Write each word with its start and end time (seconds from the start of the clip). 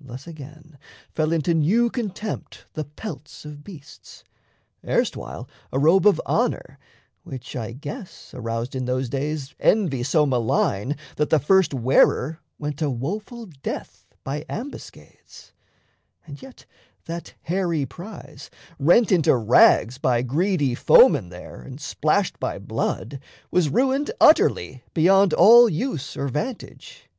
Thus, 0.00 0.28
again, 0.28 0.78
Fell 1.10 1.32
into 1.32 1.52
new 1.52 1.90
contempt 1.90 2.66
the 2.74 2.84
pelts 2.84 3.44
of 3.44 3.64
beasts 3.64 4.22
Erstwhile 4.86 5.48
a 5.72 5.80
robe 5.80 6.06
of 6.06 6.20
honour, 6.24 6.78
which, 7.24 7.56
I 7.56 7.72
guess, 7.72 8.32
Aroused 8.32 8.76
in 8.76 8.84
those 8.84 9.08
days 9.08 9.56
envy 9.58 10.04
so 10.04 10.24
malign 10.26 10.94
That 11.16 11.30
the 11.30 11.40
first 11.40 11.74
wearer 11.74 12.38
went 12.60 12.78
to 12.78 12.88
woeful 12.88 13.46
death 13.46 14.06
By 14.22 14.44
ambuscades, 14.48 15.52
and 16.24 16.40
yet 16.40 16.64
that 17.06 17.34
hairy 17.42 17.84
prize, 17.84 18.50
Rent 18.78 19.10
into 19.10 19.34
rags 19.36 19.98
by 19.98 20.22
greedy 20.22 20.76
foemen 20.76 21.30
there 21.30 21.62
And 21.62 21.80
splashed 21.80 22.38
by 22.38 22.60
blood, 22.60 23.18
was 23.50 23.70
ruined 23.70 24.12
utterly 24.20 24.84
Beyond 24.94 25.34
all 25.34 25.68
use 25.68 26.16
or 26.16 26.28
vantage. 26.28 27.10